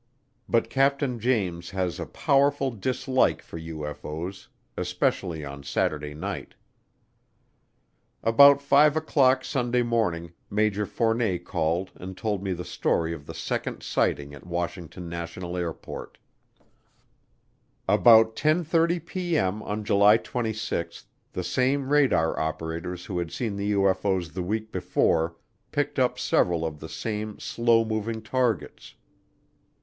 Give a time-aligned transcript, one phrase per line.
[0.49, 6.55] But Captain James has a powerful dislike for UFO's especially on Saturday night.
[8.23, 13.35] About five o'clock Sunday morning Major Fournet called and told me the story of the
[13.35, 16.17] second sighting at Washington National Airport:
[17.87, 19.61] About 10:30P.M.
[19.61, 25.35] on July 26 the same radar operators who had seen the UFO's the week before
[25.71, 28.95] picked up several of the same slow moving targets.